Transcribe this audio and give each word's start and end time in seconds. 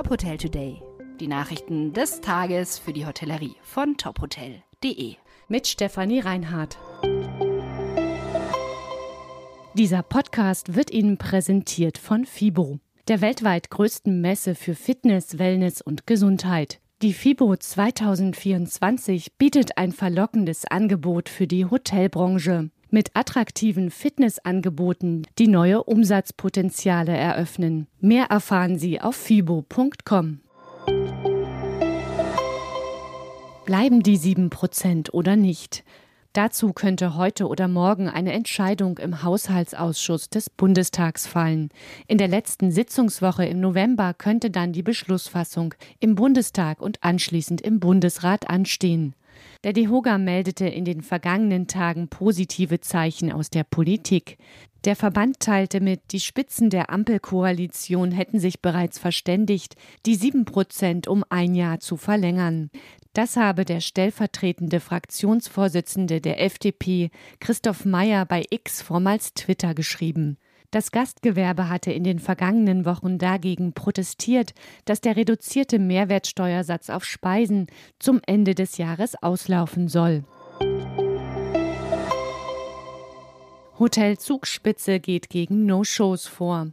Top 0.00 0.08
Hotel 0.08 0.38
Today. 0.38 0.82
Die 1.20 1.26
Nachrichten 1.26 1.92
des 1.92 2.22
Tages 2.22 2.78
für 2.78 2.94
die 2.94 3.04
Hotellerie 3.04 3.56
von 3.60 3.98
tophotel.de. 3.98 5.16
Mit 5.48 5.66
Stefanie 5.66 6.20
Reinhardt. 6.20 6.78
Dieser 9.74 10.02
Podcast 10.02 10.74
wird 10.74 10.90
Ihnen 10.90 11.18
präsentiert 11.18 11.98
von 11.98 12.24
FIBO, 12.24 12.78
der 13.08 13.20
weltweit 13.20 13.68
größten 13.68 14.22
Messe 14.22 14.54
für 14.54 14.74
Fitness, 14.74 15.38
Wellness 15.38 15.82
und 15.82 16.06
Gesundheit. 16.06 16.80
Die 17.02 17.12
FIBO 17.12 17.56
2024 17.56 19.34
bietet 19.36 19.76
ein 19.76 19.92
verlockendes 19.92 20.64
Angebot 20.64 21.28
für 21.28 21.46
die 21.46 21.66
Hotelbranche 21.66 22.70
mit 22.92 23.10
attraktiven 23.14 23.90
Fitnessangeboten, 23.90 25.26
die 25.38 25.48
neue 25.48 25.82
Umsatzpotenziale 25.82 27.16
eröffnen. 27.16 27.86
Mehr 28.00 28.26
erfahren 28.26 28.78
Sie 28.78 29.00
auf 29.00 29.16
fibo.com. 29.16 30.40
Bleiben 33.64 34.02
die 34.02 34.18
7% 34.18 35.10
oder 35.10 35.36
nicht? 35.36 35.84
Dazu 36.32 36.72
könnte 36.72 37.16
heute 37.16 37.48
oder 37.48 37.66
morgen 37.66 38.08
eine 38.08 38.32
Entscheidung 38.32 38.98
im 38.98 39.24
Haushaltsausschuss 39.24 40.30
des 40.30 40.48
Bundestags 40.48 41.26
fallen. 41.26 41.70
In 42.06 42.18
der 42.18 42.28
letzten 42.28 42.70
Sitzungswoche 42.70 43.44
im 43.46 43.60
November 43.60 44.14
könnte 44.14 44.50
dann 44.50 44.72
die 44.72 44.84
Beschlussfassung 44.84 45.74
im 45.98 46.14
Bundestag 46.14 46.80
und 46.80 47.02
anschließend 47.02 47.60
im 47.60 47.80
Bundesrat 47.80 48.48
anstehen. 48.48 49.14
Der 49.64 49.72
DEHOGA 49.72 50.18
meldete 50.18 50.66
in 50.66 50.84
den 50.84 51.02
vergangenen 51.02 51.66
Tagen 51.66 52.08
positive 52.08 52.80
Zeichen 52.80 53.32
aus 53.32 53.50
der 53.50 53.64
Politik. 53.64 54.38
Der 54.84 54.96
Verband 54.96 55.40
teilte 55.40 55.80
mit, 55.80 56.00
die 56.12 56.20
Spitzen 56.20 56.70
der 56.70 56.90
Ampelkoalition 56.90 58.12
hätten 58.12 58.38
sich 58.38 58.62
bereits 58.62 58.98
verständigt, 58.98 59.76
die 60.06 60.14
sieben 60.14 60.46
Prozent 60.46 61.06
um 61.06 61.22
ein 61.28 61.54
Jahr 61.54 61.80
zu 61.80 61.98
verlängern. 61.98 62.70
Das 63.12 63.36
habe 63.36 63.64
der 63.64 63.80
stellvertretende 63.80 64.80
Fraktionsvorsitzende 64.80 66.20
der 66.20 66.42
FDP, 66.42 67.10
Christoph 67.40 67.84
Meyer, 67.84 68.24
bei 68.24 68.44
X 68.50 68.80
vormals 68.80 69.34
Twitter 69.34 69.74
geschrieben. 69.74 70.38
Das 70.72 70.92
Gastgewerbe 70.92 71.68
hatte 71.68 71.90
in 71.90 72.04
den 72.04 72.20
vergangenen 72.20 72.84
Wochen 72.84 73.18
dagegen 73.18 73.72
protestiert, 73.72 74.54
dass 74.84 75.00
der 75.00 75.16
reduzierte 75.16 75.80
Mehrwertsteuersatz 75.80 76.90
auf 76.90 77.04
Speisen 77.04 77.66
zum 77.98 78.20
Ende 78.24 78.54
des 78.54 78.78
Jahres 78.78 79.20
auslaufen 79.20 79.88
soll. 79.88 80.22
Hotel 83.80 84.18
Zugspitze 84.18 85.00
geht 85.00 85.28
gegen 85.28 85.66
No-Shows 85.66 86.28
vor. 86.28 86.68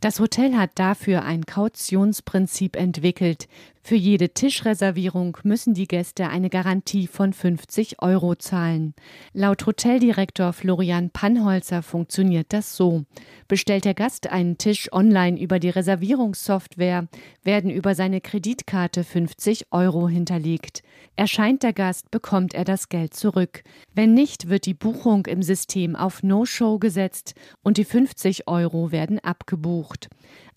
Das 0.00 0.18
Hotel 0.18 0.56
hat 0.56 0.70
dafür 0.74 1.22
ein 1.22 1.46
Kautionsprinzip 1.46 2.74
entwickelt. 2.74 3.46
Für 3.86 3.94
jede 3.94 4.30
Tischreservierung 4.30 5.38
müssen 5.44 5.72
die 5.72 5.86
Gäste 5.86 6.28
eine 6.28 6.50
Garantie 6.50 7.06
von 7.06 7.32
50 7.32 8.02
Euro 8.02 8.34
zahlen. 8.34 8.94
Laut 9.32 9.64
Hoteldirektor 9.64 10.52
Florian 10.52 11.10
Pannholzer 11.10 11.84
funktioniert 11.84 12.52
das 12.52 12.76
so. 12.76 13.04
Bestellt 13.46 13.84
der 13.84 13.94
Gast 13.94 14.28
einen 14.28 14.58
Tisch 14.58 14.92
online 14.92 15.40
über 15.40 15.60
die 15.60 15.68
Reservierungssoftware, 15.68 17.06
werden 17.44 17.70
über 17.70 17.94
seine 17.94 18.20
Kreditkarte 18.20 19.04
50 19.04 19.66
Euro 19.70 20.08
hinterlegt. 20.08 20.82
Erscheint 21.14 21.62
der 21.62 21.72
Gast, 21.72 22.10
bekommt 22.10 22.54
er 22.54 22.64
das 22.64 22.88
Geld 22.88 23.14
zurück. 23.14 23.62
Wenn 23.94 24.14
nicht, 24.14 24.48
wird 24.48 24.66
die 24.66 24.74
Buchung 24.74 25.26
im 25.26 25.44
System 25.44 25.94
auf 25.94 26.24
No-Show 26.24 26.80
gesetzt 26.80 27.34
und 27.62 27.76
die 27.76 27.84
50 27.84 28.48
Euro 28.48 28.90
werden 28.90 29.20
abgebucht. 29.20 30.08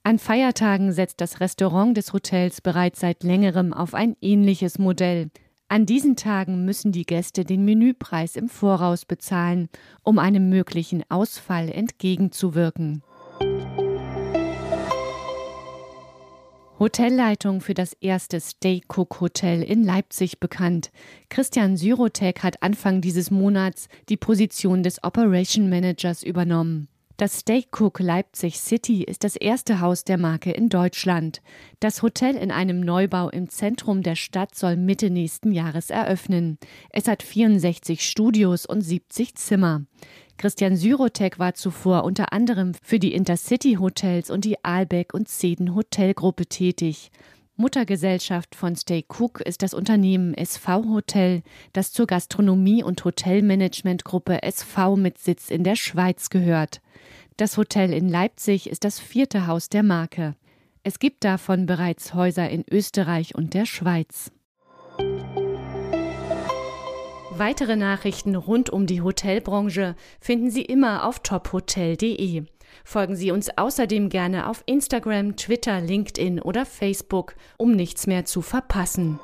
An 0.03 0.17
Feiertagen 0.17 0.92
setzt 0.92 1.19
das 1.22 1.39
Restaurant 1.39 1.95
des 1.95 2.14
Hotels 2.14 2.61
bereits 2.61 3.02
seit 3.02 3.23
längerem 3.23 3.73
auf 3.73 3.94
ein 3.94 4.16
ähnliches 4.22 4.80
Modell. 4.80 5.30
An 5.67 5.86
diesen 5.86 6.16
Tagen 6.16 6.66
müssen 6.66 6.92
die 6.92 7.05
Gäste 7.05 7.45
den 7.45 7.64
Menüpreis 7.64 8.36
im 8.36 8.50
Voraus 8.50 9.05
bezahlen, 9.05 9.70
um 10.02 10.17
einem 10.17 10.49
möglichen 10.49 11.04
Ausfall 11.09 11.70
entgegenzuwirken. 11.70 13.04
Hotelleitung 16.80 17.59
für 17.59 17.73
das 17.73 17.92
erste 17.99 18.39
Stay 18.39 18.82
Cook 18.88 19.20
Hotel 19.20 19.61
in 19.61 19.83
Leipzig 19.83 20.39
bekannt. 20.39 20.92
Christian 21.27 21.76
Syrotek 21.76 22.42
hat 22.42 22.64
Anfang 22.64 23.02
dieses 23.02 23.32
Monats 23.32 23.89
die 24.08 24.15
Position 24.15 24.82
des 24.82 25.04
Operation 25.04 25.70
Managers 25.70 26.23
übernommen. 26.23 26.88
Das 27.20 27.40
Steak 27.40 27.78
Cook 27.78 28.00
Leipzig 28.00 28.62
City 28.62 29.04
ist 29.04 29.26
das 29.26 29.36
erste 29.36 29.82
Haus 29.82 30.06
der 30.06 30.18
Marke 30.18 30.52
in 30.52 30.70
Deutschland. 30.70 31.42
Das 31.82 32.02
Hotel 32.02 32.38
in 32.38 32.50
einem 32.50 32.80
Neubau 32.80 33.28
im 33.28 33.50
Zentrum 33.50 34.04
der 34.04 34.16
Stadt 34.16 34.56
soll 34.56 34.78
Mitte 34.78 35.10
nächsten 35.10 35.52
Jahres 35.52 35.90
eröffnen. 35.90 36.58
Es 36.92 37.10
hat 37.10 37.22
64 37.22 38.10
Studios 38.10 38.66
und 38.66 38.80
70 38.80 39.36
Zimmer. 39.36 39.84
Christian 40.38 40.78
Syrotek 40.78 41.40
war 41.40 41.56
zuvor 41.56 42.06
unter 42.06 42.32
anderem 42.32 42.72
für 42.82 43.00
die 43.00 43.14
Intercity 43.14 43.74
Hotels 43.74 44.30
und 44.30 44.46
die 44.46 44.64
Aalbeck 44.64 45.14
und 45.14 45.28
Zeden 45.28 45.76
Hotelgruppe 45.76 46.46
tätig. 46.46 47.12
Muttergesellschaft 47.59 48.55
von 48.55 48.77
Stay 48.77 49.03
Cook 49.09 49.42
ist 49.42 49.64
das 49.64 49.73
Unternehmen 49.73 50.33
SV 50.33 50.86
Hotel, 50.93 51.43
das 51.73 51.92
zur 51.92 52.08
Gastronomie- 52.08 52.83
und 52.83 53.03
Hotelmanagementgruppe 53.03 54.42
SV 54.43 54.95
mit 54.95 55.17
Sitz 55.17 55.49
in 55.49 55.65
der 55.65 55.75
Schweiz 55.75 56.30
gehört. 56.30 56.80
Das 57.36 57.58
Hotel 57.58 57.92
in 57.92 58.08
Leipzig 58.08 58.70
ist 58.70 58.86
das 58.86 59.02
vierte 59.02 59.45
Haus 59.45 59.67
der 59.67 59.83
Marke. 59.83 60.36
Es 60.83 60.99
gibt 60.99 61.25
davon 61.25 61.65
bereits 61.65 62.14
Häuser 62.14 62.49
in 62.49 62.64
Österreich 62.71 63.36
und 63.36 63.53
der 63.53 63.65
Schweiz. 63.65 64.31
Weitere 67.39 67.77
Nachrichten 67.77 68.36
rund 68.36 68.70
um 68.70 68.86
die 68.86 69.02
Hotelbranche 69.02 69.95
finden 70.20 70.52
Sie 70.52 70.61
immer 70.61 71.05
auf 71.05 71.20
tophotel.de. 71.20 72.44
Folgen 72.83 73.16
Sie 73.16 73.32
uns 73.32 73.50
außerdem 73.58 74.10
gerne 74.10 74.50
auf 74.50 74.61
Instagram, 74.66 75.38
Twitter, 75.38 75.80
LinkedIn 75.80 76.42
oder 76.42 76.66
Facebook, 76.66 77.36
um 77.55 77.72
nichts 77.72 78.08
mehr 78.08 78.26
zu 78.26 78.42
verpassen. 78.42 79.22